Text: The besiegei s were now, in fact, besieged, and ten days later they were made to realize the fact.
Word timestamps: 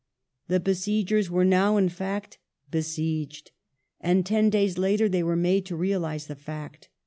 The 0.47 0.59
besiegei 0.59 1.19
s 1.19 1.29
were 1.29 1.45
now, 1.45 1.77
in 1.77 1.87
fact, 1.87 2.39
besieged, 2.71 3.51
and 3.99 4.25
ten 4.25 4.49
days 4.49 4.79
later 4.79 5.07
they 5.07 5.21
were 5.21 5.35
made 5.35 5.63
to 5.67 5.75
realize 5.75 6.25
the 6.25 6.33
fact. 6.33 6.89